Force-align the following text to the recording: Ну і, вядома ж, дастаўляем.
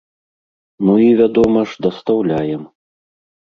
Ну 0.87 0.95
і, 1.03 1.09
вядома 1.19 1.61
ж, 1.73 1.79
дастаўляем. 1.89 2.67